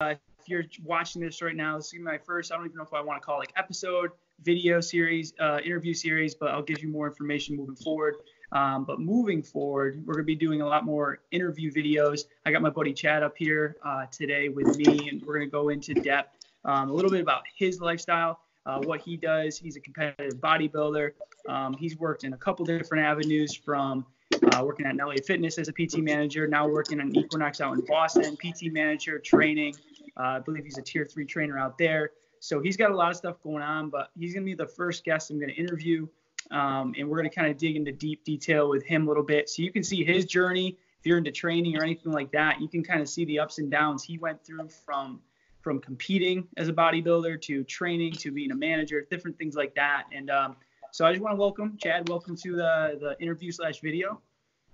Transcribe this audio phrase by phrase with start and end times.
[0.00, 2.52] if you're watching this right now, this is my first.
[2.52, 4.12] I don't even know if I want to call it like episode,
[4.44, 8.14] video series, uh, interview series, but I'll give you more information moving forward.
[8.52, 12.26] Um, but moving forward, we're going to be doing a lot more interview videos.
[12.46, 15.50] I got my buddy Chad up here uh, today with me, and we're going to
[15.50, 19.58] go into depth um, a little bit about his lifestyle, uh, what he does.
[19.58, 21.10] He's a competitive bodybuilder.
[21.48, 24.06] Um, he's worked in a couple different avenues from
[24.54, 27.84] uh, working at LA Fitness as a PT manager, now working on Equinox out in
[27.84, 29.74] Boston, PT manager, training.
[30.18, 32.10] Uh, I believe he's a tier three trainer out there.
[32.40, 34.66] So he's got a lot of stuff going on, but he's going to be the
[34.66, 36.06] first guest I'm going to interview.
[36.50, 39.22] Um, and we're going to kind of dig into deep detail with him a little
[39.22, 39.48] bit.
[39.48, 40.78] So you can see his journey.
[40.98, 43.58] If you're into training or anything like that, you can kind of see the ups
[43.58, 45.20] and downs he went through from
[45.60, 50.04] from competing as a bodybuilder to training to being a manager, different things like that.
[50.14, 50.56] And um,
[50.92, 52.08] so I just want to welcome Chad.
[52.08, 54.20] Welcome to the the interview slash video.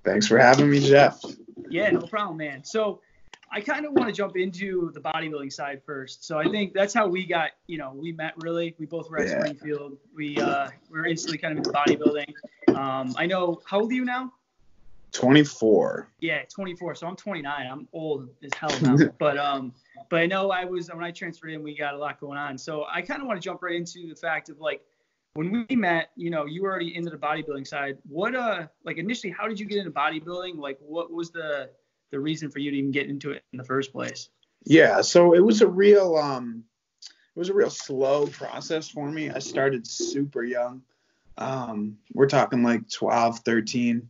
[0.05, 1.23] Thanks for having me, Jeff.
[1.69, 2.63] Yeah, no problem, man.
[2.65, 3.01] So
[3.55, 6.25] I kind of want to jump into the bodybuilding side first.
[6.25, 8.75] So I think that's how we got, you know, we met really.
[8.81, 9.39] We both were at yeah.
[9.39, 9.97] Springfield.
[10.13, 12.35] We uh, we were instantly kind of into bodybuilding.
[12.77, 13.63] Um, I know.
[13.65, 14.33] How old are you now?
[15.13, 16.09] 24.
[16.19, 16.97] Yeah, 24.
[16.97, 17.67] So I'm 29.
[17.71, 18.97] I'm old as hell now.
[19.21, 19.73] but um,
[20.09, 22.59] but I know I was when I transferred in, we got a lot going on.
[22.59, 24.83] So I kind of want to jump right into the fact of like
[25.35, 27.99] when we met, you know, you were already into the bodybuilding side.
[28.09, 30.57] What uh, like initially, how did you get into bodybuilding?
[30.57, 31.71] Like, what was the
[32.11, 34.29] the reason for you to even get into it in the first place?
[34.65, 36.65] Yeah, so it was a real um
[37.35, 39.31] it was a real slow process for me.
[39.31, 40.83] I started super young.
[41.37, 44.09] Um, we're talking like 12, 13.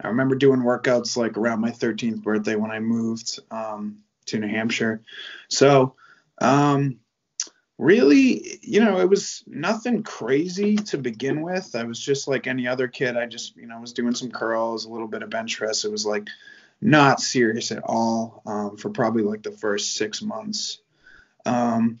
[0.00, 4.48] I remember doing workouts like around my 13th birthday when I moved um, to New
[4.48, 5.02] Hampshire.
[5.48, 5.94] So,
[6.38, 6.98] um,
[7.78, 11.74] really, you know, it was nothing crazy to begin with.
[11.74, 13.16] I was just like any other kid.
[13.16, 15.84] I just, you know, was doing some curls, a little bit of bench press.
[15.84, 16.28] It was like
[16.80, 20.80] not serious at all um, for probably like the first six months.
[21.44, 22.00] Um,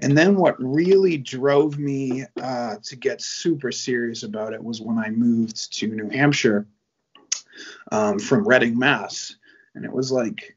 [0.00, 4.98] and then what really drove me uh, to get super serious about it was when
[4.98, 6.66] I moved to New Hampshire
[7.92, 9.36] um, from Reading, Mass.
[9.74, 10.56] And it was like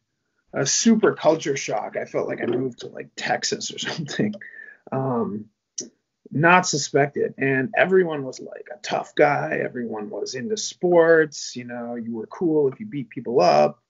[0.53, 1.97] a super culture shock.
[1.97, 4.33] I felt like I moved to like Texas or something.
[4.91, 5.45] Um,
[6.31, 7.33] not suspected.
[7.37, 9.59] And everyone was like a tough guy.
[9.63, 11.55] Everyone was into sports.
[11.55, 13.81] You know, you were cool if you beat people up.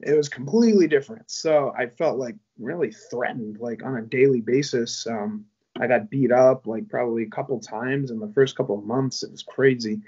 [0.00, 1.30] It was completely different.
[1.30, 5.06] So I felt like really threatened, like on a daily basis.
[5.06, 5.46] Um,
[5.80, 9.22] I got beat up like probably a couple times in the first couple of months.
[9.22, 10.02] It was crazy.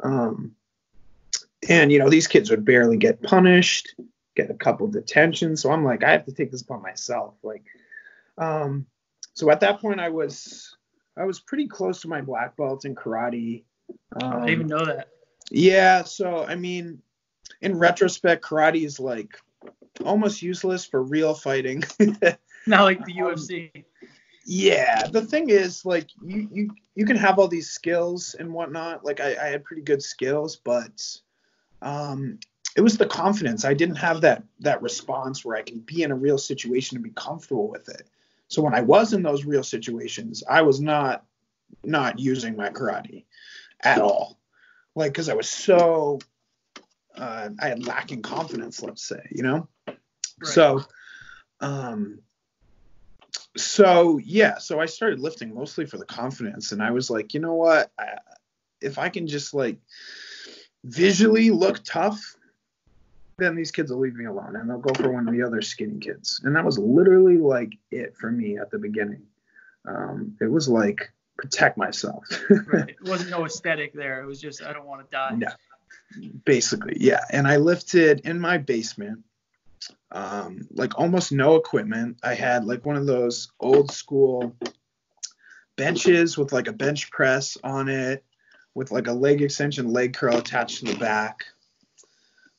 [0.00, 0.54] Um,
[1.68, 3.94] and you know, these kids would barely get punished,
[4.34, 5.62] get a couple detentions.
[5.62, 7.34] So I'm like, I have to take this upon myself.
[7.42, 7.64] Like,
[8.36, 8.86] um,
[9.36, 10.74] so at that point, I was
[11.16, 13.64] I was pretty close to my black belt in karate.
[14.20, 15.10] Um, I didn't even know that.
[15.50, 17.00] Yeah, so I mean,
[17.60, 19.38] in retrospect, karate is like
[20.04, 21.84] almost useless for real fighting.
[22.66, 23.70] Not like the UFC.
[23.76, 23.84] Um,
[24.46, 29.04] yeah, the thing is, like, you you you can have all these skills and whatnot.
[29.04, 31.04] Like, I, I had pretty good skills, but
[31.82, 32.38] um,
[32.74, 33.66] it was the confidence.
[33.66, 37.04] I didn't have that that response where I can be in a real situation and
[37.04, 38.08] be comfortable with it.
[38.48, 41.24] So when I was in those real situations, I was not
[41.84, 43.24] not using my karate
[43.82, 44.38] at all.
[44.94, 46.20] Like because I was so
[47.16, 49.68] uh, I had lacking confidence, let's say, you know.
[49.86, 49.96] Right.
[50.42, 50.84] So
[51.60, 52.20] um
[53.56, 57.40] so yeah, so I started lifting mostly for the confidence and I was like, you
[57.40, 57.90] know what?
[57.98, 58.18] I,
[58.80, 59.78] if I can just like
[60.84, 62.35] visually look tough,
[63.38, 65.60] then these kids will leave me alone and they'll go for one of the other
[65.60, 66.40] skinny kids.
[66.44, 69.22] And that was literally like it for me at the beginning.
[69.86, 72.24] Um, it was like protect myself.
[72.66, 72.88] right.
[73.00, 74.22] It wasn't no aesthetic there.
[74.22, 75.34] It was just I don't want to die.
[75.36, 75.48] No.
[76.44, 77.20] Basically, yeah.
[77.30, 79.24] And I lifted in my basement,
[80.12, 82.18] um, like almost no equipment.
[82.22, 84.56] I had like one of those old school
[85.76, 88.24] benches with like a bench press on it,
[88.74, 91.44] with like a leg extension leg curl attached to the back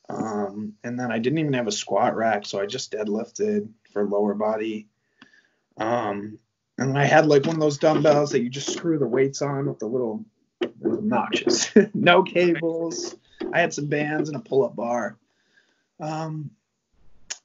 [0.08, 4.04] um, and then I didn't even have a squat rack, so I just deadlifted for
[4.04, 4.88] lower body.
[5.76, 6.38] Um,
[6.78, 9.66] and I had like one of those dumbbells that you just screw the weights on
[9.66, 10.24] with the little,
[10.80, 11.70] notches.
[11.94, 13.16] no cables.
[13.52, 15.16] I had some bands and a pull-up bar.
[16.00, 16.50] Um,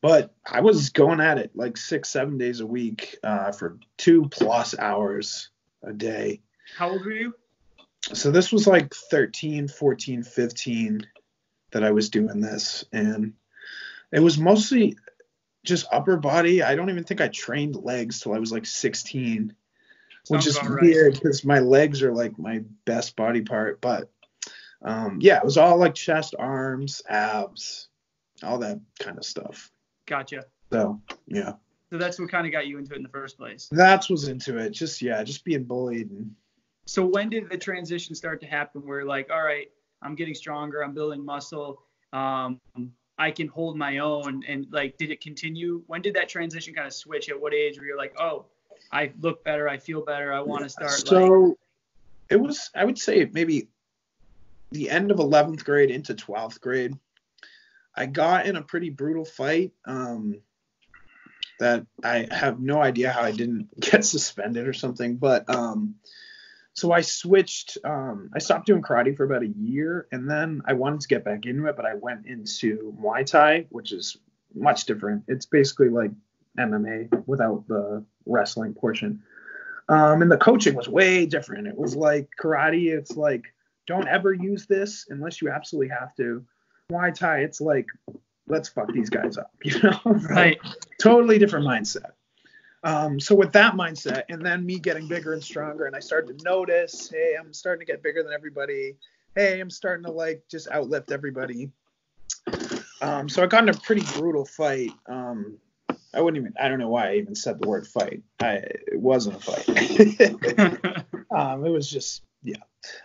[0.02, 4.28] but I was going at it like six, seven days a week uh, for two
[4.30, 5.50] plus hours
[5.82, 6.42] a day.
[6.78, 7.34] How old were you?
[8.14, 11.08] So this was like 13, 14, 15
[11.74, 13.34] that I was doing this, and
[14.12, 14.96] it was mostly
[15.64, 16.64] just upper body.
[16.64, 19.54] I don't even think I trained legs till I was like 16,
[20.24, 23.82] Sounds which is weird because my legs are like my best body part.
[23.82, 24.10] But
[24.82, 27.88] um, yeah, it was all like chest, arms, abs,
[28.44, 29.72] all that kind of stuff.
[30.06, 30.46] Gotcha.
[30.72, 31.54] So yeah.
[31.90, 33.70] So that's what kind of got you into it in the first place.
[33.72, 34.72] That's what's into it.
[34.72, 36.36] Just yeah, just being bullied and
[36.86, 39.68] So when did the transition start to happen where like, all right,
[40.04, 42.60] I'm getting stronger, I'm building muscle, um,
[43.18, 45.84] I can hold my own and like did it continue?
[45.88, 47.30] When did that transition kind of switch?
[47.30, 48.46] At what age were you're like, oh,
[48.92, 51.58] I look better, I feel better, I want to start so like
[52.30, 53.68] it was I would say maybe
[54.74, 56.98] the end of 11th grade into 12th grade.
[57.96, 60.40] I got in a pretty brutal fight um,
[61.60, 65.18] that I have no idea how I didn't get suspended or something.
[65.18, 65.96] But um,
[66.74, 67.78] so I switched.
[67.84, 71.24] Um, I stopped doing karate for about a year, and then I wanted to get
[71.24, 74.18] back into it, but I went into Muay Thai, which is
[74.56, 75.24] much different.
[75.28, 76.12] It's basically like
[76.58, 79.22] MMA without the wrestling portion.
[79.90, 81.68] Um, and the coaching was way different.
[81.68, 82.92] It was like karate.
[82.92, 83.44] It's like
[83.86, 86.44] don't ever use this unless you absolutely have to.
[86.92, 87.88] Muay Thai, it's like
[88.48, 90.00] let's fuck these guys up, you know?
[90.06, 90.58] right.
[91.00, 92.12] totally different mindset.
[92.84, 96.38] Um, so with that mindset, and then me getting bigger and stronger, and I started
[96.38, 98.98] to notice, hey, I'm starting to get bigger than everybody.
[99.36, 101.72] Hey, I'm starting to like just outlift everybody.
[103.02, 104.92] Um, so I got in a pretty brutal fight.
[105.08, 105.58] Um,
[106.14, 108.22] I wouldn't even, I don't know why I even said the word fight.
[108.40, 111.06] I, it wasn't a fight.
[111.36, 112.62] um, it was just, yeah,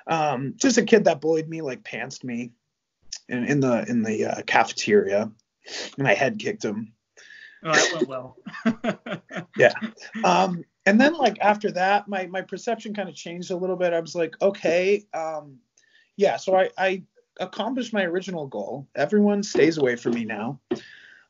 [0.06, 2.52] um, just a kid that bullied me, like pantsed me
[3.28, 5.30] in, in the in the uh, cafeteria,
[5.96, 6.92] and I head kicked him.
[7.64, 8.36] Oh, that went well.
[9.56, 9.72] yeah.
[10.24, 13.92] Um, and then like after that, my my perception kind of changed a little bit.
[13.92, 15.58] I was like, okay, um,
[16.16, 16.36] yeah.
[16.36, 17.02] So I I
[17.40, 18.88] accomplished my original goal.
[18.94, 20.60] Everyone stays away from me now.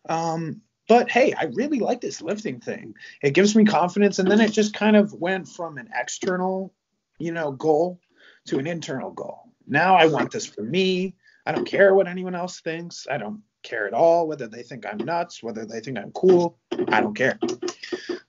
[0.09, 2.95] Um, but hey, I really like this lifting thing.
[3.23, 6.73] It gives me confidence, and then it just kind of went from an external,
[7.19, 8.01] you know, goal
[8.47, 9.53] to an internal goal.
[9.67, 11.15] Now I want this for me.
[11.45, 13.07] I don't care what anyone else thinks.
[13.11, 16.59] I don't care at all whether they think I'm nuts, whether they think I'm cool.
[16.89, 17.39] I don't care.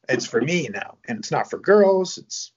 [0.07, 2.17] It's for me now, and it's not for girls.
[2.17, 2.51] It's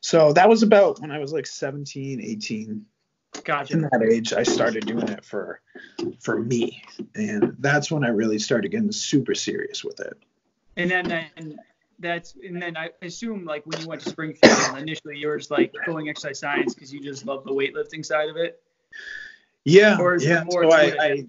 [0.00, 2.84] so that was about when I was like 17, 18.
[3.44, 3.72] Gotcha.
[3.72, 5.60] In that age, I started doing it for
[6.20, 6.82] for me,
[7.14, 10.18] and that's when I really started getting super serious with it.
[10.76, 11.58] And then, then
[11.98, 15.50] that's and then I assume like when you went to Springfield initially you were just
[15.50, 18.60] like going exercise science because you just love the weightlifting side of it.
[19.64, 20.44] Yeah, Or is yeah.
[20.50, 20.96] so I.
[21.00, 21.26] I,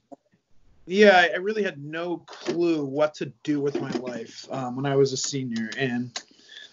[0.86, 4.96] yeah, I- really had no clue what to do with my life um, when I
[4.96, 6.12] was a senior, and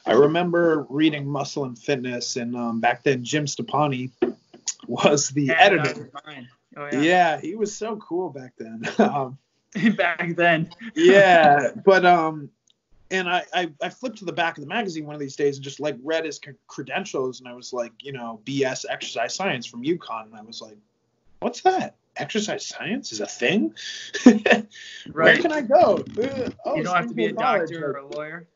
[0.06, 4.10] I remember reading Muscle and Fitness, and um, back then Jim Stoppani
[4.86, 6.10] was the Yeah, editor.
[6.76, 7.00] Oh Yeah.
[7.02, 7.40] yeah.
[7.40, 8.82] he was so cool back then.
[8.98, 9.38] um,
[9.96, 10.68] Back then.
[10.96, 12.50] yeah, but um,
[13.12, 15.56] and I, I I flipped to the back of the magazine one of these days
[15.56, 19.32] and just like read his c- credentials, and I was like, you know, BS exercise
[19.32, 20.76] science from UConn, and I was like,
[21.38, 21.94] what's that?
[22.16, 23.74] Exercise science is a thing.
[24.26, 24.66] right.
[25.12, 26.04] Where can I go?
[26.20, 27.70] Uh, oh, you don't have to be a College.
[27.70, 28.46] doctor or a lawyer.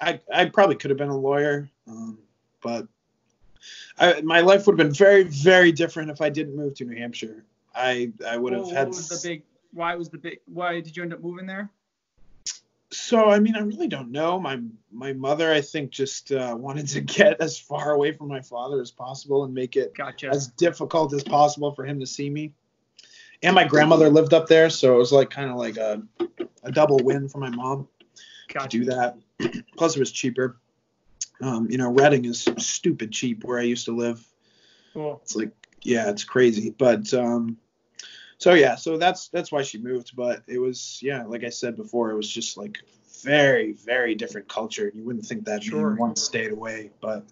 [0.00, 2.18] I, I probably could have been a lawyer, um,
[2.62, 2.86] but
[3.98, 6.96] I, my life would have been very, very different if I didn't move to New
[6.96, 7.44] Hampshire.
[7.74, 8.88] I, I would have What, had.
[8.88, 9.42] what was the big?
[9.72, 10.40] Why was the big?
[10.46, 11.70] Why did you end up moving there?
[12.94, 14.38] So I mean, I really don't know.
[14.38, 14.60] My
[14.92, 18.80] my mother, I think, just uh, wanted to get as far away from my father
[18.80, 20.28] as possible and make it Gotcha.
[20.28, 22.52] as difficult as possible for him to see me.
[23.42, 26.02] And my grandmother lived up there, so it was like kind of like a,
[26.62, 27.88] a double win for my mom.
[28.48, 29.16] to do that.
[29.76, 30.56] Plus, it was cheaper.
[31.42, 34.24] Um, you know, Reading is stupid cheap where I used to live.
[34.94, 35.20] Cool.
[35.22, 35.50] It's like,
[35.82, 36.70] yeah, it's crazy.
[36.70, 37.58] But um,
[38.38, 40.14] so yeah, so that's that's why she moved.
[40.16, 42.78] But it was, yeah, like I said before, it was just like
[43.22, 44.90] very, very different culture.
[44.94, 45.94] You wouldn't think that Sure.
[45.94, 47.24] one state away, but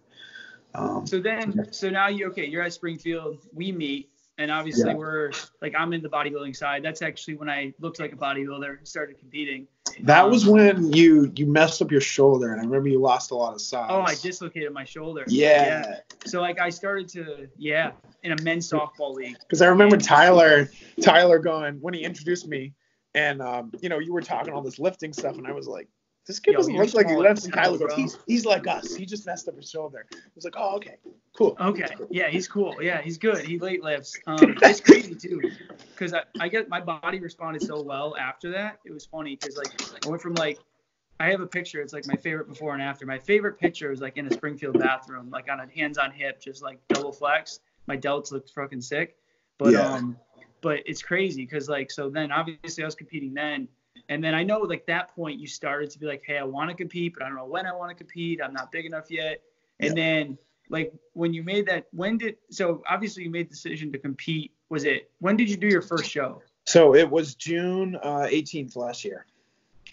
[0.75, 2.47] um, So then, so now you okay?
[2.47, 3.39] You're at Springfield.
[3.53, 4.97] We meet, and obviously Yeah.
[4.97, 6.83] we're like I'm in the bodybuilding side.
[6.83, 9.67] That's actually when I looked like a bodybuilder and started competing.
[10.05, 13.35] that was when you you messed up your shoulder, and I remember you lost a
[13.35, 13.89] lot of size.
[13.91, 15.25] Oh, I dislocated my shoulder.
[15.29, 19.37] Yeah, So like I started to yeah in a men's softball league.
[19.41, 20.71] Because I remember Tyler,
[21.03, 22.73] Tyler going when he introduced me,
[23.15, 25.89] and um, you know, you were talking all this lifting stuff, and I was like,
[26.27, 27.41] this kid Yo, doesn't look like he small lifts.
[27.43, 27.97] as And hell, Tyler goes, bro.
[27.97, 28.95] he's he's like us.
[28.95, 30.07] He just messed up his shoulder.
[30.13, 30.97] I was like, oh, okay,
[31.37, 31.57] cool.
[31.61, 32.77] Okay, yeah, he's cool.
[32.81, 33.45] Yeah, he's good.
[33.45, 34.17] He late lifts.
[34.27, 35.41] Um, it's crazy too,
[35.91, 38.79] because I, I get my body responded so well after that.
[38.85, 39.73] It was funny because like
[40.07, 40.59] I went from like
[41.21, 41.81] I have a picture.
[41.83, 43.05] It's like my favorite before and after.
[43.07, 46.41] My favorite picture was like in a Springfield bathroom, like on a hands on hip,
[46.41, 47.61] just like double flex.
[47.87, 49.17] My delts looked fucking sick,
[49.59, 49.93] but Yeah.
[49.93, 50.17] um,
[50.61, 53.67] but it's crazy because like so then obviously I was competing then.
[54.09, 56.71] And then I know like that point you started to be like, hey, I want
[56.71, 58.41] to compete, but I don't know when I want to compete.
[58.43, 59.43] I'm not big enough yet.
[59.81, 63.93] And then like when you made that, when did so obviously you made the decision
[63.93, 64.53] to compete.
[64.69, 66.43] Was it when did you do your first show?
[66.65, 69.27] So it was June uh, 18th last year.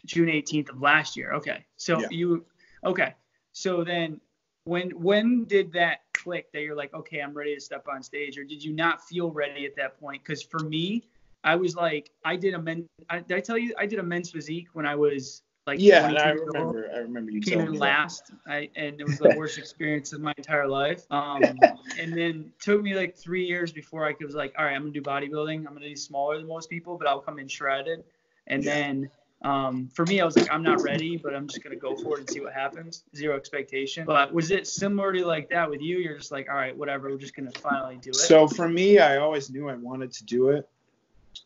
[0.05, 1.33] June 18th of last year.
[1.33, 1.65] Okay.
[1.75, 2.07] So Yeah.
[2.11, 2.45] you
[2.85, 3.15] okay.
[3.51, 4.21] So then
[4.63, 8.37] when when did that click that you're like, okay, I'm ready to step on stage,
[8.37, 10.23] or did you not feel ready at that point?
[10.23, 11.03] Because for me,
[11.43, 12.87] I was like, I did a men.
[13.09, 16.07] I, did I tell you I did a men's physique when I was like Yeah,
[16.07, 16.75] and I years old?
[16.75, 16.91] remember.
[16.93, 17.83] I remember you came in me that.
[17.83, 21.03] last, I, and it was the worst experience of my entire life.
[21.11, 21.59] Um,
[21.99, 24.91] and then took me like three years before I was like, all right, I'm gonna
[24.91, 25.59] do bodybuilding.
[25.59, 28.03] I'm gonna be smaller than most people, but I'll come in shredded.
[28.47, 28.73] And Yeah.
[28.73, 29.09] then
[29.43, 32.17] um, for me, I was like, I'm not ready, but I'm just gonna go for
[32.17, 33.03] it and see what happens.
[33.15, 34.05] Zero expectation.
[34.05, 35.99] But was it similar to like that with you?
[35.99, 37.09] You're just like, all right, whatever.
[37.09, 38.15] We're just gonna finally do it.
[38.15, 40.67] So for me, I always knew I wanted to do it.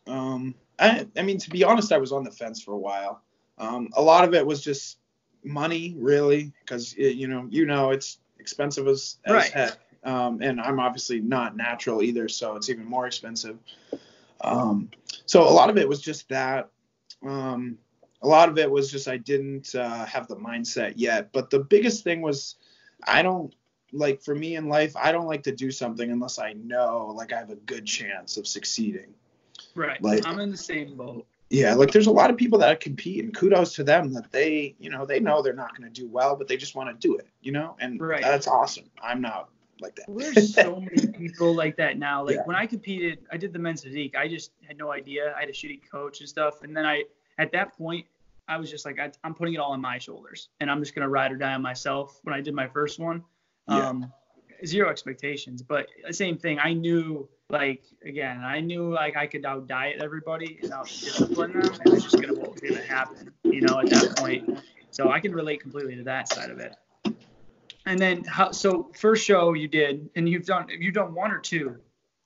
[0.06, 3.22] Um, I, I mean, to be honest, I was on the fence for a while.
[3.58, 4.98] Um, a lot of it was just
[5.44, 9.50] money, really, because you know, you know, it's expensive as, as Right.
[9.50, 9.78] heck.
[10.04, 13.58] Um, and I'm obviously not natural either, so it's even more expensive.
[14.42, 14.90] Um,
[15.24, 16.68] so a lot of it was just that.
[17.26, 17.78] Um,
[18.20, 21.32] a lot of it was just I didn't uh, have the mindset yet.
[21.32, 22.56] But the biggest thing was
[23.06, 23.54] I don't
[23.92, 27.32] like for me in life, I don't like to do something unless I know like
[27.32, 29.14] I have a good chance of succeeding.
[29.74, 30.02] Right.
[30.02, 31.26] like- I'm in the same boat.
[31.50, 34.74] Yeah, like there's a lot of people that compete and kudos to them that they,
[34.80, 37.06] you know, they know they're not going to do well, but they just want to
[37.08, 37.76] do it, you know?
[37.80, 38.22] And Right.
[38.22, 38.90] that's awesome.
[39.00, 40.06] I'm not like that.
[40.08, 42.24] There's so many people like that now.
[42.24, 42.42] Like Yeah.
[42.46, 44.16] when I competed, I did the men's physique.
[44.16, 45.32] I just had no idea.
[45.36, 46.62] I had a shitty coach and stuff.
[46.62, 47.04] And then I,
[47.38, 48.06] at that point,
[48.48, 50.94] I was just like, I, I'm putting it all on my shoulders, and I'm just
[50.94, 52.18] gonna ride or die on myself.
[52.24, 53.22] When I did my first one,
[53.68, 53.88] Yeah.
[53.88, 54.12] um,
[54.64, 56.58] zero expectations, but the same thing.
[56.58, 61.52] I knew, like, again, I knew like I could out diet everybody and out discipline
[61.52, 64.58] them, and it's just gonna what was gonna happen, you know, at that point.
[64.90, 66.76] So I can relate completely to that side of it.
[67.86, 68.52] And then how?
[68.52, 71.76] So first show you did, and you've done you've done one or two.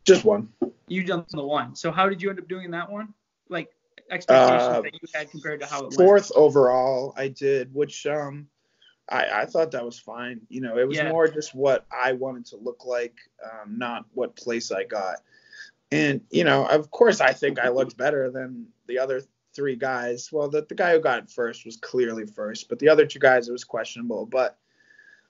[0.05, 0.53] Just one.
[0.87, 1.75] You've done the one.
[1.75, 3.13] So how did you end up doing that one?
[3.49, 3.71] Like
[4.11, 5.95] expectations Uh, that you had compared to how it went.
[5.97, 8.49] Fourth overall, I did, which um,
[9.11, 10.41] I, I thought that was fine.
[10.49, 11.09] You know, it was Yeah.
[11.11, 15.17] more just what I wanted to look like, um, not what place I got.
[15.91, 19.23] And you know, of course, I think I looked better than the other
[19.55, 20.31] three guys.
[20.31, 23.49] Well, the, the guy who got first was clearly first, but the other two guys,
[23.49, 24.27] it was questionable.
[24.27, 24.59] But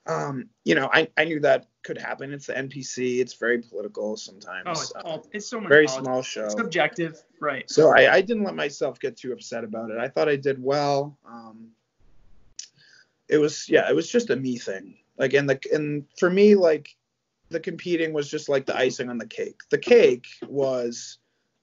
[0.05, 2.33] um, you know, I, I knew that could happen.
[2.33, 3.19] It's the NPC.
[3.19, 4.63] It's very political sometimes.
[4.65, 6.05] Oh, it's Uh, all it's so much very politics.
[6.07, 6.45] small show.
[6.45, 7.69] It's subjective, right?
[7.69, 9.97] So I, I didn't let myself get too upset about it.
[9.99, 11.17] I thought I did well.
[11.25, 11.69] Um,
[13.29, 14.95] it was yeah, it was just a me thing.
[15.17, 16.95] Like and the and for me like
[17.49, 19.61] the competing was just like the icing on the cake.
[19.69, 21.17] The cake was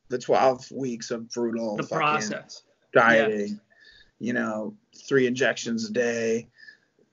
[0.08, 2.62] the 12 weeks of brutal The process.
[2.92, 3.60] dieting.
[4.18, 4.74] You know,
[5.06, 6.48] three injections a day,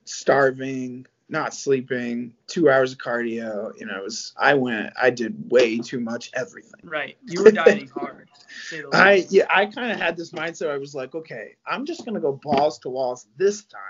[0.06, 3.72] starving, not sleeping, two hours of cardio.
[3.80, 6.82] You know, it was I went I did way too much everything.
[6.84, 7.18] Right.
[7.26, 8.30] You were dieting hard.
[8.34, 10.70] to say the I yeah, I kind of had this mindset.
[10.70, 13.82] I was like, okay, I'm just gonna go balls to walls this time,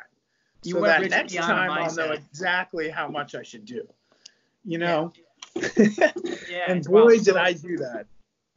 [0.63, 3.87] You so that next time I'll know exactly how much I should do.
[4.65, 5.13] You know.
[5.55, 5.67] Yeah.
[6.67, 8.05] and it's boy, well, did so- I do that.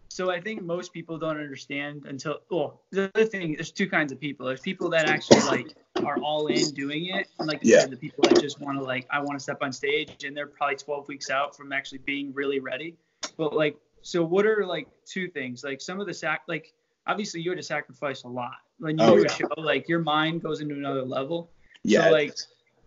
[0.08, 4.12] So I think most people don't understand until well, the other thing there's two kinds
[4.12, 4.46] of people.
[4.46, 5.74] There's people that actually like
[6.06, 7.80] are all in doing it, and like you Yeah.
[7.80, 10.34] said, the people that just want to like I want to step on stage, and
[10.34, 12.96] they're probably 12 weeks out from actually being really ready.
[13.36, 15.62] But like, so what are like two things?
[15.62, 16.72] Like some of the sac like
[17.06, 19.26] obviously you had to sacrifice a lot when oh, you Oh, do yeah.
[19.26, 19.48] a show.
[19.58, 21.50] Like your mind goes into another level.
[21.86, 22.04] Yeah.
[22.04, 22.36] So like,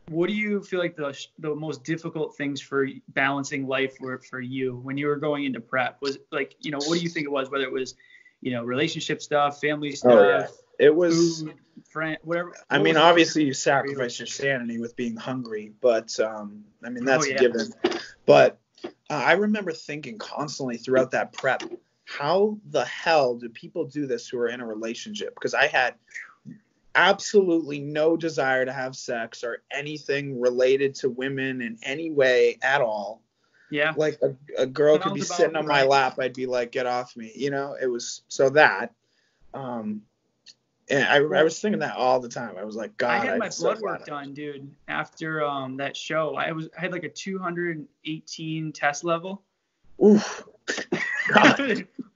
[0.10, 4.40] what do you feel like the the most difficult things for balancing life were for
[4.40, 6.02] you when you were going into prep?
[6.02, 7.50] Was like, you know, what do you think it was?
[7.50, 7.96] Whether it was,
[8.42, 10.48] you know, relationship stuff, family stuff, oh yeah,
[10.80, 11.42] it was.
[11.44, 11.54] food,
[11.90, 12.54] friend, whatever.
[12.70, 17.26] I mean, obviously you sacrifice your sanity with being hungry, but um, I mean that's
[17.26, 17.40] Oh, a yeah.
[17.40, 17.68] given.
[18.26, 21.64] But uh, I remember thinking constantly throughout that prep,
[22.06, 25.36] how the hell do people do this who are in a relationship?
[25.36, 25.94] Because I had
[26.96, 32.82] absolutely no desire to have sex or anything related to women in any way at
[32.82, 33.22] all.
[33.72, 33.94] Yeah.
[33.96, 35.90] Like a, a girl could be sitting on my right.
[35.90, 37.32] lap, I'd be like, get off me.
[37.36, 38.94] You know, it was so that.
[39.54, 40.02] Um,
[40.90, 42.56] and I, I was thinking that all the time.
[42.58, 44.72] I was like, God, I had my so blood glad work done, dude.
[44.88, 49.44] After um that show, I was I had like a 218 test level.
[50.04, 50.48] Oof.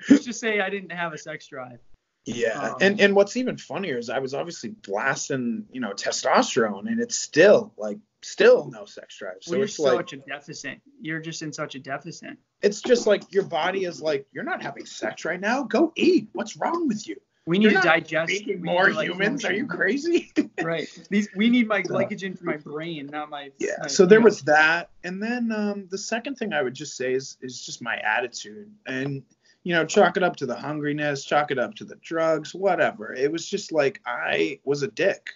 [0.10, 1.80] Let's just say I didn't have a sex drive.
[2.26, 6.88] Yeah, Um, and and what's even funnier is I was obviously blasting, you know, testosterone,
[6.88, 9.38] and it's still like still no sex drive.
[9.42, 10.80] So well, you're it's like such a deficit.
[11.02, 12.38] You're just in such a deficit.
[12.62, 15.64] it's just like your body is like you're not having sex right now.
[15.64, 16.30] Go eat.
[16.34, 17.18] What's wrong with you?
[17.46, 18.30] We need You're to digest.
[18.32, 19.44] we Making need more to, like, humans?
[19.44, 20.32] Are you crazy?
[20.64, 20.88] right.
[21.10, 23.52] These we need my glycogen for my brain, not my.
[23.60, 23.72] yeah.
[23.82, 24.26] my- So there know.
[24.26, 27.82] was that, and then um, the second thing I would just say is is just
[27.82, 29.24] my attitude, and
[29.64, 33.14] you know, chalk it up to the hungriness, chalk it up to the drugs, whatever.
[33.14, 35.30] It was just like I was a dick.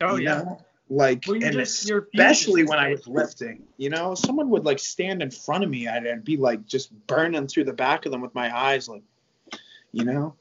[0.00, 0.38] Oh yeah.
[0.42, 0.60] know?
[0.90, 4.50] Like, Well, and just- your fuse is especially when I was lifting, you know, someone
[4.50, 7.72] would like stand in front of me, I'd, I'd be like just burning through the
[7.72, 9.02] back of them with my eyes, like,
[9.92, 10.34] you know.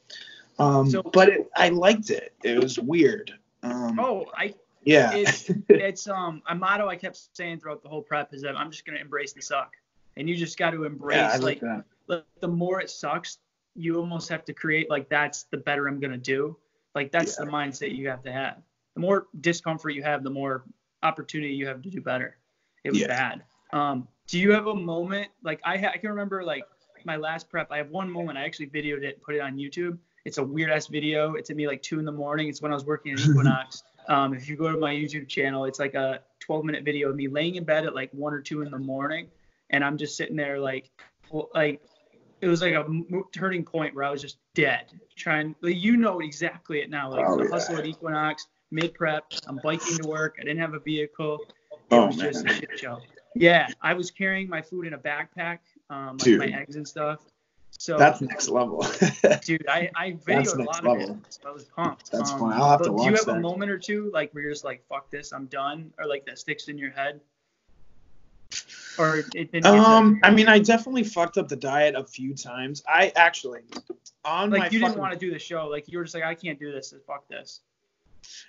[0.59, 2.33] Um, So- but it, I liked it.
[2.43, 3.33] It was weird.
[3.63, 5.13] Um, Oh, I yeah.
[5.13, 8.71] it's it's um a motto I kept saying throughout the whole prep is that I'm
[8.71, 9.73] just gonna embrace the suck,
[10.17, 11.83] and you just got to embrace yeah, like like that.
[12.07, 13.39] Like, the more it sucks,
[13.75, 16.57] you almost have to create like that's the better I'm gonna do.
[16.93, 18.57] Like that's the mindset you have to have.
[18.95, 20.65] The more discomfort you have, the more
[21.03, 22.37] opportunity you have to do better.
[22.83, 23.07] It was Yeah.
[23.07, 23.43] bad.
[23.71, 26.63] Um, do you have a moment like I ha- I can remember like
[27.05, 27.71] my last prep.
[27.71, 28.37] I have one moment.
[28.37, 29.97] I actually videoed it, put it on YouTube.
[30.25, 31.33] It's a weird ass video.
[31.35, 32.47] It's at me like two in the morning.
[32.49, 33.83] It's when I was working at Equinox.
[34.07, 37.15] um, if you go to my YouTube channel, it's like a 12 minute video of
[37.15, 39.29] me laying in bed at like one or two in the morning,
[39.69, 40.91] and I'm just sitting there like
[41.55, 41.81] like
[42.41, 42.85] it was like a
[43.33, 44.85] turning point where I was just dead.
[45.15, 47.11] Trying, like, you know exactly it now.
[47.11, 47.49] Like Oh, the yeah.
[47.51, 49.25] hustle at Equinox, mid prep.
[49.47, 50.37] I'm biking to work.
[50.39, 51.39] I didn't have a vehicle.
[51.71, 52.53] It Oh, was just a man.
[52.55, 52.99] shit show.
[53.35, 56.39] Yeah, I was carrying my food in a backpack, um, like Dude.
[56.39, 57.19] my eggs and stuff.
[57.77, 58.85] So That's next level.
[59.45, 61.11] dude, I I videoed a lot level.
[61.11, 61.25] of it.
[61.29, 62.11] So I was pumped.
[62.11, 62.53] That's um, fine.
[62.59, 64.65] I'll have to Do you watch have a moment or two like where you're just
[64.65, 67.21] like, fuck this, I'm done, or like that sticks in your head?
[68.97, 72.83] Or it didn't um, I mean, I definitely fucked up the diet a few times.
[72.87, 73.61] I actually
[74.25, 75.67] on my like you didn't fucking- want to do the show.
[75.67, 76.93] Like you were just like, I can't do this.
[77.07, 77.61] Fuck this.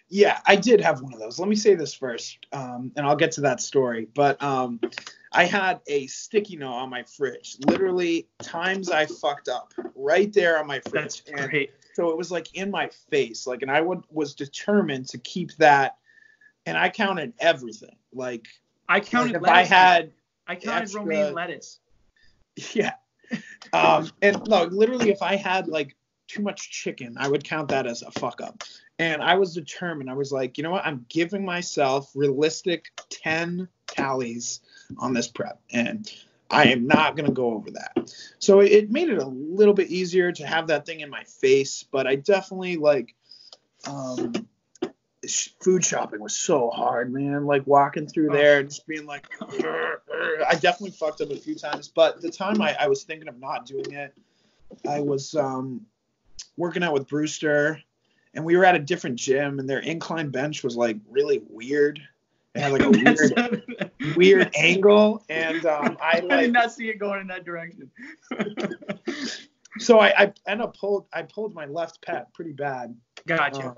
[0.08, 1.38] Yeah, I did have one of those.
[1.38, 4.06] Let me say this first, um, and I'll get to that story.
[4.14, 4.80] But um,
[5.32, 7.56] I had a sticky note on my fridge.
[7.66, 10.92] Literally, times I fucked up right there on my fridge.
[10.92, 11.70] That's and great.
[11.94, 15.56] so it was like in my face, like, and I would was determined to keep
[15.56, 15.96] that.
[16.66, 17.96] And I counted everything.
[18.12, 18.46] Like,
[18.88, 19.36] I like counted.
[19.36, 20.12] if I had,
[20.52, 21.80] I counted extra- romaine lettuce.
[22.74, 22.94] yeah.
[23.72, 25.96] Um, and no, literally, if I had like
[26.28, 28.62] too much chicken, I would count that as a fuck up.
[28.98, 30.10] And I was determined.
[30.10, 30.84] I was like, you know what?
[30.84, 34.60] I'm giving myself realistic 10 tallies
[34.98, 35.58] on this prep.
[35.72, 36.10] And
[36.50, 38.14] I am not going to go over that.
[38.38, 41.84] So it- made it a little bit easier to have that thing in my face.
[41.90, 43.14] But I definitely like,
[43.86, 44.32] um,
[45.60, 47.46] food shopping was so hard, man.
[47.46, 49.26] Like walking through there and just being like.
[50.48, 51.88] I definitely fucked up a few times.
[51.88, 54.14] But the time I, I was thinking of not doing it,
[54.88, 55.82] I was um,
[56.56, 57.80] working out with Brewster,
[58.34, 62.00] and we were at a different gym, and their incline bench was like really weird.
[62.54, 66.88] It had like a weird, weird angle, and um, I I like did not see
[66.88, 67.90] it going in that direction.
[69.78, 72.94] so I, I ended up pulled I pulled my left pec pretty bad.
[73.26, 73.74] gotcha.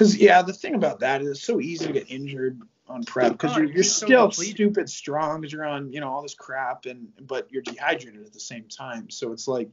[0.00, 2.58] Because yeah, the thing about that is it's so easy to get injured
[2.88, 6.08] on prep because you're, you're it's so still stupid strong because you're on you know
[6.08, 9.10] all this crap and but you're dehydrated at the same time.
[9.10, 9.68] So it's like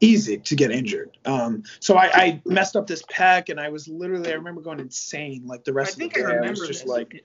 [0.00, 1.18] easy to get injured.
[1.24, 4.78] Um, so I, I messed up this pec and I was literally I remember going
[4.78, 6.34] insane like the I rest think of the I day.
[6.34, 6.88] I, remember was just this.
[6.88, 7.24] like,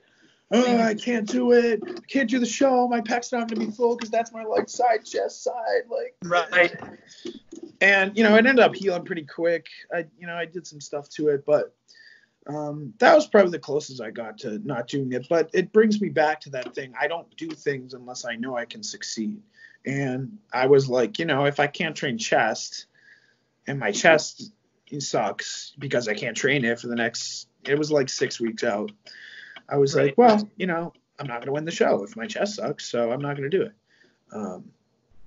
[0.50, 1.84] oh, I can't do it.
[1.86, 2.88] I can't do the show.
[2.88, 6.74] My pec's not gonna be full because that's my like side chest side like right.
[7.80, 9.66] And you know it ended up healing pretty quick.
[9.94, 11.74] I you know i did some stuff to it but
[12.46, 15.26] um, that was probably the closest i got to not doing it.
[15.28, 18.56] But it brings me back to that thing i don't do things unless i know
[18.56, 19.40] i can succeed.
[19.86, 22.86] And i was like you know if i can't train chest
[23.66, 24.52] and my chest
[24.98, 28.90] sucks because i can't train it for the next it was like six weeks out.
[29.68, 30.06] I was Right.
[30.06, 32.86] like well you know i'm not going to win the show if my chest sucks
[32.88, 33.72] so i'm not going to do it.
[34.32, 34.70] Um,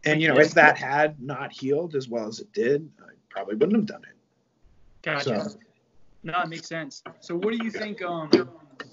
[0.06, 3.56] and you know, if that had not healed as well as it did, I probably
[3.56, 4.16] wouldn't have done it.
[5.02, 5.50] Gotcha.
[5.50, 5.58] So-
[6.24, 7.04] No, it makes sense.
[7.20, 8.02] So what do you think?
[8.02, 8.30] Um,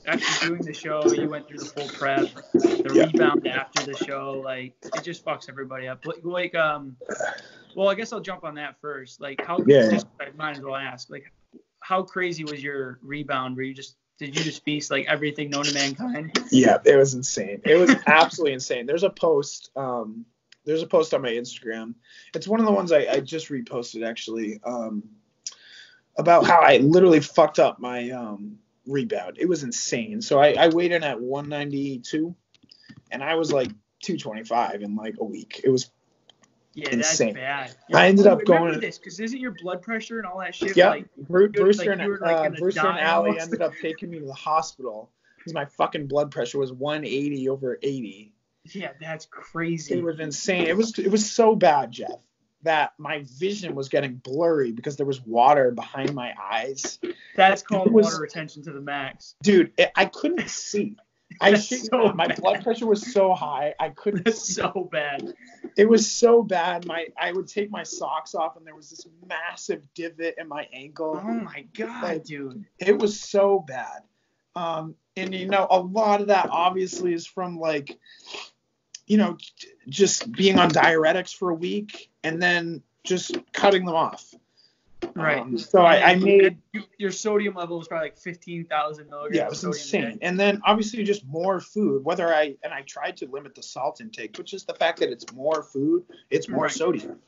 [0.06, 3.04] after doing the show, you went through the full prep, the Yeah.
[3.06, 6.04] rebound after the show, like it just fucks everybody up.
[6.04, 6.96] Like, like um,
[7.76, 9.20] well, I guess I'll jump on that first.
[9.20, 9.58] Like, how?
[9.66, 9.90] Yeah.
[9.90, 11.08] Just, I might as well ask.
[11.10, 11.32] Like,
[11.80, 13.56] how crazy was your rebound?
[13.56, 16.36] Were you just did you just feast like everything known to mankind?
[16.50, 17.60] Yeah, it was insane.
[17.64, 18.86] It was absolutely insane.
[18.86, 19.70] There's a post.
[19.76, 20.26] Um,
[20.70, 21.94] there's a post on my Instagram.
[22.34, 24.60] It's one of the ones I, I just reposted actually.
[24.64, 25.02] Um,
[26.16, 29.36] about how I literally fucked up my um, rebound.
[29.38, 30.20] It was insane.
[30.20, 32.34] So I, I weighed in at 192,
[33.10, 33.68] and I was like
[34.02, 35.60] 225 in like a week.
[35.64, 35.90] It was
[36.74, 37.34] Yeah, Insane.
[37.34, 37.96] that's bad.
[37.96, 40.90] I ended up going- this because isn't your blood pressure and all that shit Yeah,
[40.90, 44.18] like Bru- You're Brewster like- and like, uh, Brewster and Allie ended up taking me
[44.18, 48.32] to the hospital because my fucking blood pressure was 180 over 80.
[48.74, 49.94] Yeah, that's crazy.
[49.94, 50.66] It was insane.
[50.66, 52.10] It was it was so bad, Jeff,
[52.62, 56.98] that my vision was getting blurry because there was water behind my eyes.
[57.36, 59.34] That's called was- water retention to the max.
[59.42, 60.96] Dude, it, I couldn't see.
[61.40, 62.40] I shit so my bad.
[62.40, 64.24] blood pressure was so high I couldn't.
[64.24, 64.54] That's see.
[64.54, 65.32] so bad.
[65.76, 66.86] It was so bad.
[66.86, 70.66] My I would take my socks off and there was this massive divot in my
[70.72, 71.18] ankle.
[71.22, 72.64] Oh my god, Like, dude.
[72.78, 74.02] It was so bad.
[74.56, 77.96] Um, and you know, a lot of that obviously is from like,
[79.10, 79.36] you know,
[79.88, 84.32] just being on diuretics for a week and then just cutting them off.
[85.16, 85.40] Right.
[85.40, 86.58] Um, so I, I made
[86.96, 89.36] your sodium level was probably like fifteen thousand milligrams.
[89.36, 90.18] yeah, it was insane.
[90.22, 92.04] And then obviously just more food.
[92.04, 95.10] Whether I and I tried to limit the salt intake, which is the fact that
[95.10, 96.70] it's more food, it's more Right.
[96.72, 97.18] sodium.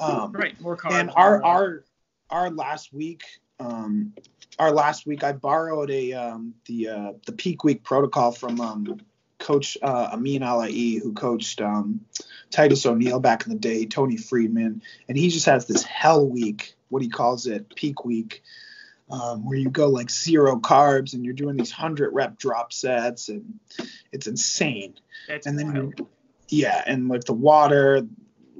[0.00, 0.98] Um, Right, more carbs.
[0.98, 1.84] and our our
[2.30, 3.22] our last week
[3.60, 4.12] um
[4.58, 9.00] our last week i borrowed a um the uh the peak week protocol from um
[9.38, 12.00] coach uh amin alai who coached um
[12.50, 16.74] titus o'neill back in the day tony friedman and he just has this hell week
[16.88, 18.42] what he calls it peak week
[19.08, 23.28] um, where you go like zero carbs and you're doing these 100 rep drop sets
[23.28, 23.60] and
[24.10, 24.94] it's insane
[25.28, 26.08] That's and then wild.
[26.48, 28.06] yeah, and like the water,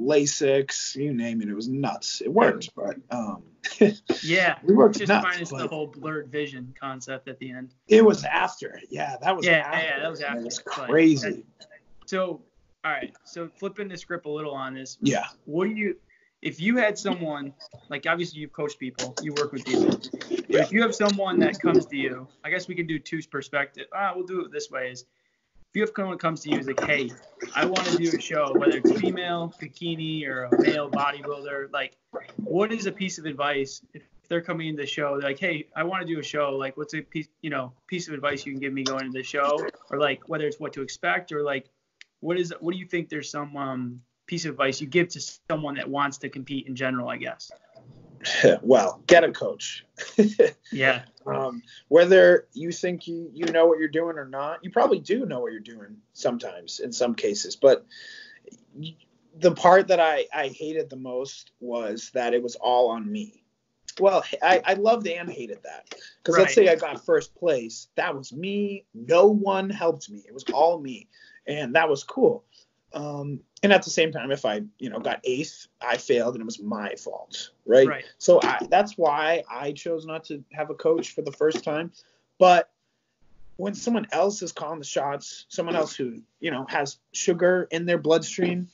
[0.01, 2.21] Lasix, you name it, it was nuts.
[2.21, 3.43] It worked, but um,
[4.23, 5.25] yeah, we worked just nuts.
[5.25, 7.75] minus the whole blurred vision concept at the end.
[7.89, 9.79] it was after, yeah, that was Yeah, after.
[9.87, 11.45] yeah, that was after, It was but crazy.
[12.07, 12.43] So,
[12.85, 15.97] all right, so flipping the script a little on this, yeah, what do you,
[16.43, 17.53] if you had someone
[17.89, 20.61] like obviously you've coached people, you work with people, but Yeah.
[20.63, 23.87] if you have someone that comes to you, I guess we can do two perspective.
[23.95, 25.05] Ah, we'll do it this way: is
[25.83, 27.11] if someone comes to you is like, hey,
[27.55, 31.97] I want to do a show, whether it's female bikini or a male bodybuilder, like,
[32.37, 35.19] what is a piece of advice if they're coming into the show?
[35.19, 36.57] They're like, hey, I want to do a show.
[36.57, 39.19] Like, what's a piece, you know, piece of advice you can give me going into
[39.19, 39.59] the show,
[39.91, 41.69] or like whether it's what to expect, or like,
[42.21, 43.09] what is, what do you think?
[43.09, 46.75] There's some um, piece of advice you give to someone that wants to compete in
[46.75, 47.51] general, I guess.
[48.63, 49.85] well, get a coach.
[50.73, 51.03] Yeah.
[51.27, 55.25] um, whether you think you you know what you're doing or not, you probably do
[55.25, 57.87] know what you're doing sometimes in some cases, but
[59.39, 63.45] the part that I, I hated the most was that it was all on me.
[63.99, 65.95] Well, I, I loved and hated that.
[66.23, 67.89] Because let's say I got first place.
[67.97, 68.85] That was me.
[68.95, 70.23] No one helped me.
[70.27, 71.09] It was all me.
[71.47, 72.45] And that was cool.
[72.97, 76.41] Um, and at the same time, if I, you know, got eighth, I failed and
[76.41, 77.51] it was my fault.
[77.67, 77.87] Right.
[77.87, 78.05] Right.
[78.17, 81.93] So I, that's why I chose not to have a coach for the first time.
[82.39, 82.71] But
[83.59, 87.85] when someone else is calling the shots, someone else who, you know, has sugar in
[87.85, 88.69] their bloodstream,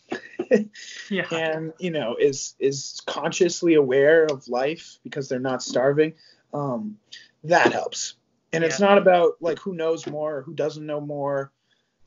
[1.10, 1.26] Yeah.
[1.32, 6.12] and you know is is consciously aware of life because they're not starving
[6.52, 6.98] um
[7.44, 8.16] that helps
[8.52, 11.52] and it's not about like who knows more or who doesn't know more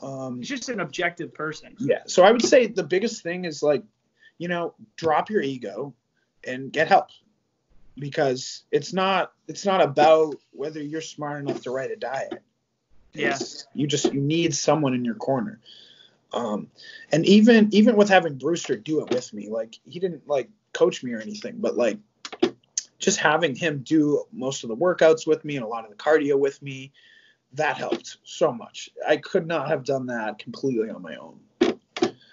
[0.02, 1.76] um It's just an objective person.
[1.80, 3.84] yeah so i would say the biggest thing is like
[4.38, 5.94] you know drop your ego
[6.46, 7.08] and get help
[7.98, 12.44] because it's not it's not about whether you're smart enough to write a diet
[13.14, 13.38] Yeah.
[13.74, 15.60] You just you need someone in your corner
[16.34, 16.68] um
[17.12, 21.02] and even even with having brewster do it with me like he didn't like coach
[21.04, 21.98] me or anything but like
[23.00, 25.96] just having him do most of the workouts with me and a lot of the
[25.96, 26.92] cardio with me
[27.56, 31.40] that helped so much i could not have done that completely on my own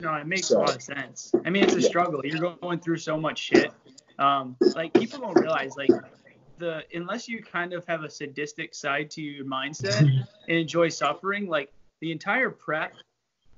[0.00, 1.32] No, it makes So- a lot of sense.
[1.44, 1.86] I mean, it's a Yeah.
[1.88, 2.26] struggle.
[2.26, 3.70] You're going through so much shit.
[4.18, 5.90] Um, like people don't realize, like
[6.58, 10.00] the unless you kind of have a sadistic side to your mindset
[10.48, 12.94] and enjoy suffering, like the entire prep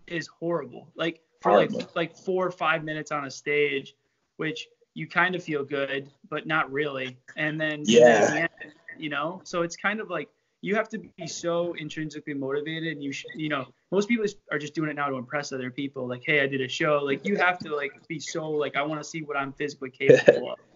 [0.07, 0.87] is horrible.
[0.95, 1.79] Like for Horrible.
[1.79, 3.95] like like four or five minutes on a stage,
[4.37, 7.17] which you kind of feel good, but not really.
[7.37, 8.31] And then and then Yeah.
[8.31, 10.29] the end, you know, so it's kind of like
[10.65, 14.59] you have to be so intrinsically motivated and you should, you know most people are
[14.59, 16.09] just doing it now to impress other people.
[16.09, 17.01] Like hey i did a show.
[17.05, 19.91] Like you have to like be so like i want to see what i'm physically
[19.91, 20.59] capable of.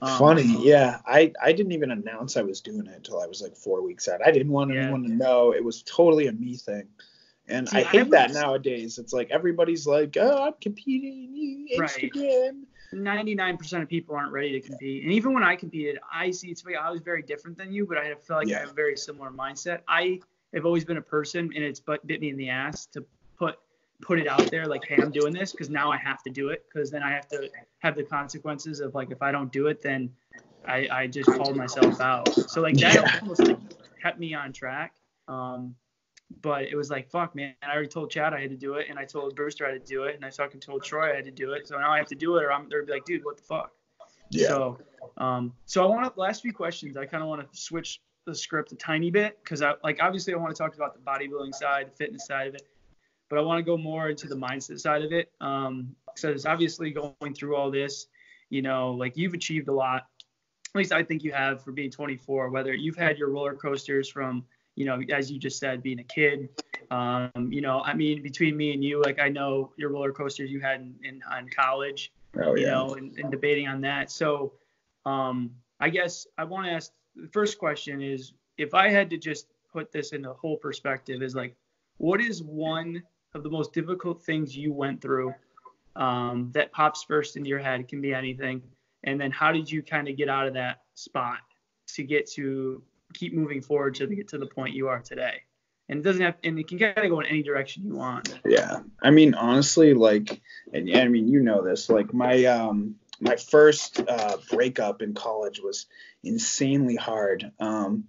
[0.00, 0.64] Um, funny.
[0.64, 1.00] yeah.
[1.06, 4.06] I i didn't even announce i was doing it until i was like four weeks
[4.06, 4.20] out.
[4.24, 4.82] I didn't want Yeah.
[4.82, 5.52] anyone to know.
[5.52, 6.86] It was totally a me thing.
[7.48, 8.98] And See, i I hate that nowadays.
[8.98, 12.12] It's like everybody's like oh i'm competing Right.
[12.94, 15.04] Instagram 99% of people aren't ready to compete.
[15.04, 17.98] And even when i competed i see it's i was very different than you but
[17.98, 19.80] i feel like i have a very similar mindset.
[19.88, 20.20] I
[20.54, 23.04] have always been a person and it's but bit me in the ass to
[23.38, 23.58] put
[24.00, 26.48] put it out there like hey i'm doing this because now i have to do
[26.48, 29.66] it because then i have to have the consequences of like if i don't do
[29.66, 30.10] it then
[30.66, 32.32] i i just called myself out.
[32.50, 33.18] So like that Yeah.
[33.20, 33.58] almost like,
[34.02, 34.94] kept me on track.
[35.26, 35.74] Um
[36.42, 38.86] but it was like fuck man i already told chad i had to do it
[38.90, 41.16] and i told brewster i had to do it and i fucking told troy i
[41.16, 42.92] had to do it so now i have to do it or i'm they're be
[42.92, 43.72] like dude what the fuck
[44.30, 44.78] yeah so,
[45.16, 46.96] um, so I want to last few questions.
[46.96, 50.34] I kind of want to switch the script a tiny bit because I like obviously
[50.34, 52.68] I want to talk about the bodybuilding side, the fitness side of it,
[53.28, 55.32] but I want to go more into the mindset side of it.
[55.40, 58.06] Um, because obviously going through all this,
[58.50, 60.06] you know, like you've achieved a lot.
[60.74, 62.50] At least I think you have for being 24.
[62.50, 64.44] Whether you've had your roller coasters from
[64.78, 66.48] you know, as you just said, being a kid.
[66.92, 70.52] Um, you know, I mean, between me and you, like I know your roller coasters
[70.52, 72.60] you had in, in, college, Oh yeah.
[72.60, 74.08] you know, and, and debating on that.
[74.08, 74.52] So,
[75.04, 79.16] um, I guess I want to ask the first question is if I had to
[79.16, 81.56] just put this in a whole perspective, is like,
[81.96, 83.02] what is one
[83.34, 85.34] of the most difficult things you went through
[85.96, 87.80] um, that pops first into your head?
[87.80, 88.62] It can be anything.
[89.02, 91.38] And then how did you kind of get out of that spot
[91.94, 92.80] to get to
[93.18, 95.42] keep moving forward to get to the point you are today?
[95.88, 98.38] And it doesn't have, and it can kind of go in any direction you want.
[98.44, 98.80] Yeah.
[99.02, 100.40] I mean, honestly, like,
[100.72, 105.60] and I mean, you know this, like my um my first uh, breakup in college
[105.60, 105.86] was
[106.22, 107.50] insanely hard.
[107.58, 108.04] Um,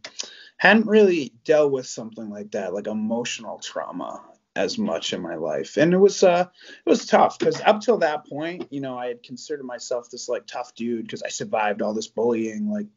[0.57, 4.21] hadn't really dealt with something like that, like emotional trauma,
[4.57, 6.45] as much in my life, and it was uh
[6.85, 10.27] it was tough because up till that point, you know, I had considered myself this
[10.27, 12.87] like tough dude because I survived all this bullying, like.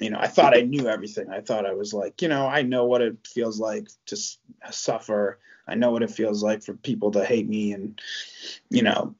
[0.00, 1.28] You know, I thought I knew everything.
[1.30, 4.16] I thought I was like, you know, I know what it feels like to
[4.70, 5.38] suffer.
[5.68, 8.00] I know what it feels like for people to hate me and,
[8.70, 9.14] you know,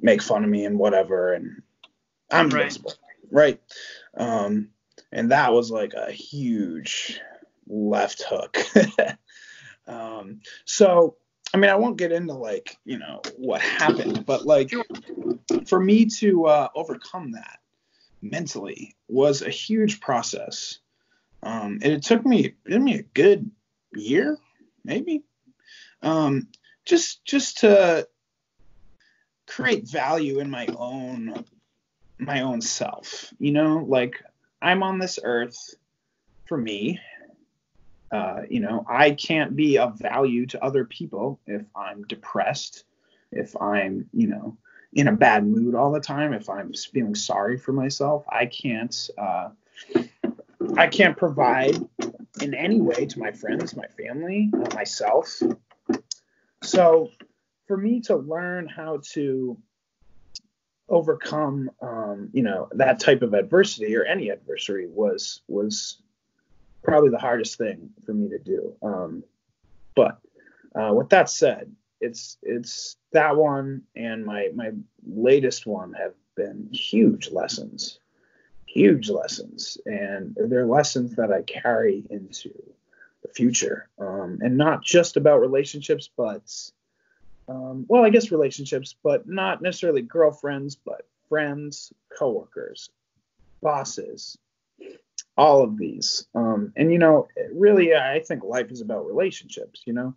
[0.00, 1.32] make fun of me and whatever.
[1.32, 1.62] And
[2.30, 2.62] I'm Right.
[2.62, 2.94] invincible,
[3.30, 3.60] right?
[4.16, 4.70] Um,
[5.12, 7.20] and that was like a huge
[7.68, 8.58] left hook.
[9.86, 11.16] um, so,
[11.52, 14.70] I mean, I won't get into like, you know, what happened, but like
[15.66, 17.58] for me to uh, overcome that
[18.30, 20.78] mentally was a huge process.
[21.42, 23.50] Um, and it took me, it took me a good
[23.94, 24.38] year,
[24.84, 25.22] maybe,
[26.02, 26.48] um,
[26.84, 28.08] just just to
[29.46, 31.44] create value in my own
[32.18, 33.32] my own self.
[33.38, 34.22] You know, like
[34.60, 35.74] I'm on this earth
[36.46, 37.00] for me.
[38.10, 42.84] Uh, you know, I can't be of value to other people if I'm depressed,
[43.32, 44.56] if I'm, you know,
[44.96, 48.24] in a bad mood all the time, if I'm feeling sorry for myself.
[48.28, 49.10] I can't.
[49.16, 49.50] Uh,
[50.76, 51.76] I can't provide
[52.40, 55.40] in any way to my friends, my family, uh, myself.
[56.62, 57.10] So,
[57.68, 59.58] for me to learn how to
[60.88, 65.98] overcome, um, you know, that type of adversity or any adversity was was
[66.82, 68.74] probably the hardest thing for me to do.
[68.82, 69.24] Um,
[69.94, 70.18] but
[70.74, 74.70] uh, with that said, it's it's that one and my my
[75.06, 77.98] latest one have been huge lessons
[78.76, 79.78] huge lessons.
[79.86, 82.52] And they're lessons that i carry into
[83.22, 83.88] the future.
[83.98, 86.52] Um, and not just about relationships but
[87.48, 92.90] um, well i guess relationships but not necessarily girlfriends but friends coworkers
[93.62, 94.36] bosses
[95.38, 96.26] all of these.
[96.34, 100.14] Um, and you know really i think life is about relationships you know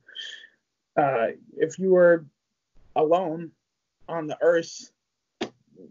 [0.99, 2.25] uh, if you were
[2.95, 3.51] alone
[4.07, 4.91] on the earth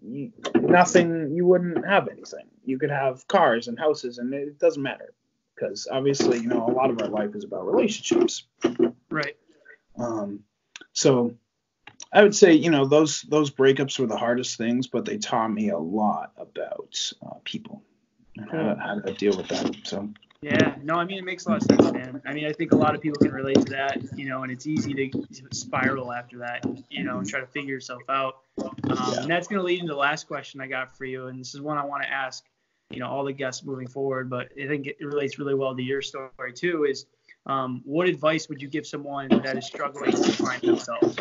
[0.02, 2.46] you, nothing you wouldn't have anything.
[2.64, 5.14] You could have cars and houses and it doesn't matter
[5.54, 8.44] because obviously you know a lot of our life is about relationships.
[9.10, 9.36] Right.
[9.98, 10.40] um,
[10.92, 11.34] so
[12.12, 15.48] i would say you know those those breakups were the hardest things but they taught
[15.48, 17.82] me a lot about uh, people
[18.36, 20.08] and how, to, how to deal with that so
[20.40, 22.22] Yeah, no, I mean it makes a lot of sense, man.
[22.24, 24.52] I mean I think a lot of people can relate to that, you know, and
[24.52, 25.10] it's easy to
[25.52, 28.36] spiral after that, you know, and try to figure yourself out.
[28.58, 29.22] Um, Yeah.
[29.22, 31.54] And that's going to lead into the last question I got for you, and this
[31.54, 32.44] is one I want to ask,
[32.90, 35.82] you know, all the guests moving forward, but I think it relates really well to
[35.82, 36.84] your story too.
[36.84, 37.06] Is
[37.46, 41.16] um, what advice would you give someone that is struggling to find themselves?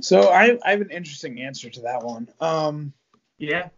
[0.00, 2.92] so I, I have an interesting answer to that one um,
[3.38, 3.70] Yeah,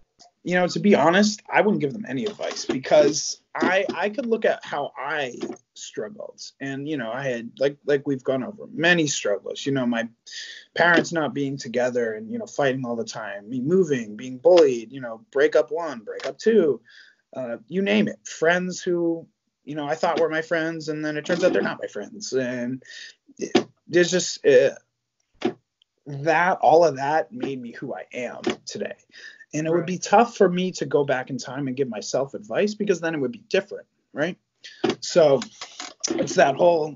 [0.43, 4.27] you know, to be honest, I wouldn't give them any advice because I I could
[4.27, 5.35] look at how I
[5.75, 9.67] struggled, and you know, I had like like we've gone over many struggles.
[9.67, 10.09] You know, my
[10.75, 14.93] parents not being together and you know fighting all the time, me moving, being bullied,
[14.93, 16.81] you know, break up one, break up two,
[17.37, 18.19] uh, you name it.
[18.27, 19.27] Friends who
[19.65, 21.89] you know I thought were my friends, and then it turns out they're not my
[21.89, 22.83] friends, and
[23.87, 24.71] there's just uh,
[26.07, 28.97] that all of that made me who I am today.
[29.53, 32.35] And it would be tough for me to go back in time and give myself
[32.35, 34.39] advice because then it would be different, right?
[35.01, 35.41] So
[36.11, 36.95] it's that whole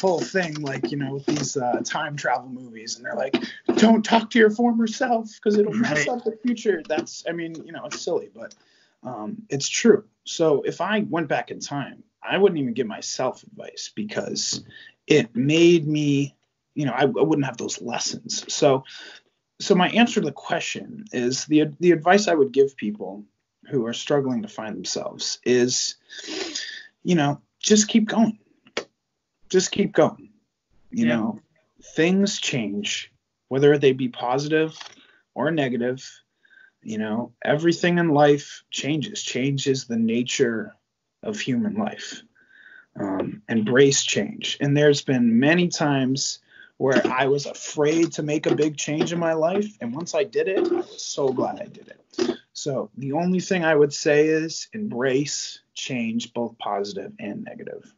[0.00, 3.36] whole thing, like you know, with these uh, time travel movies, and they're like,
[3.76, 6.08] "Don't talk to your former self because it'll mess Right.
[6.08, 8.54] up the future." That's, I mean, you know, it's silly, but
[9.02, 10.04] um, it's true.
[10.24, 14.64] So if I went back in time, I wouldn't even give myself advice because
[15.06, 16.36] it made me,
[16.74, 18.44] you know, I, I wouldn't have those lessons.
[18.52, 18.84] So
[19.62, 23.24] so my answer to the question is the the advice I would give people
[23.70, 25.94] who are struggling to find themselves is,
[27.04, 28.38] you know, just keep going.
[29.48, 30.30] Just keep going.
[30.90, 31.16] You Yeah.
[31.16, 31.40] know,
[31.94, 33.12] things change,
[33.48, 34.76] whether they be positive
[35.34, 36.04] or negative.
[36.82, 39.22] You know, everything in life changes.
[39.22, 40.74] Change is the nature
[41.22, 42.22] of human life.
[42.98, 44.58] Um, embrace change.
[44.60, 46.40] And there's been many times
[46.82, 49.78] where I was afraid to make a big change in my life.
[49.80, 52.36] And once I did it, I was so glad I did it.
[52.54, 57.94] So the only thing I would say is embrace change, both positive and negative.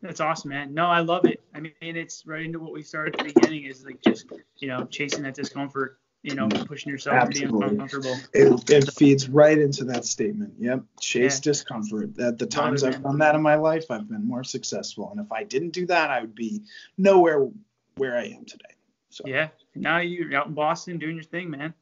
[0.00, 0.74] That's awesome, man.
[0.74, 1.40] No, I love it.
[1.56, 4.26] I mean, it's right into what we started at the beginning is like just,
[4.58, 7.62] you know, chasing that discomfort, you know, pushing yourself Absolutely.
[7.62, 8.16] to be uncomfortable.
[8.32, 10.54] It, it feeds right into that statement.
[10.60, 10.84] Yep.
[11.00, 11.50] Chase yeah.
[11.50, 12.16] discomfort.
[12.20, 15.10] At the times I've done that in my life, I've been more successful.
[15.10, 16.62] And if I didn't do that, I would be
[16.96, 17.48] nowhere
[17.96, 18.74] where I am today.
[19.10, 19.48] So Yeah.
[19.74, 21.74] Now you're out in Boston doing your thing, man.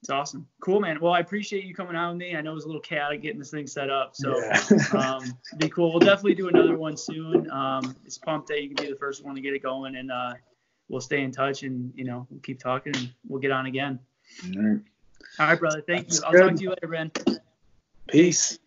[0.00, 0.46] It's awesome.
[0.60, 1.00] Cool, man.
[1.00, 2.36] Well, I appreciate you coming out with me.
[2.36, 4.14] I know it was a little chaotic getting this thing set up.
[4.14, 4.60] So yeah.
[4.92, 5.90] um, be cool.
[5.90, 7.50] We'll definitely do another one soon.
[7.50, 10.12] Um, it's pumped that you can be the first one to get it going and
[10.12, 10.34] uh,
[10.88, 13.98] we'll stay in touch and, you know, we'll keep talking and we'll get on again.
[14.44, 14.80] All right.
[15.38, 15.82] All right, brother.
[15.84, 16.24] Thank That's you.
[16.26, 17.10] I'll talk to you later, Ben.
[18.08, 18.58] Peace.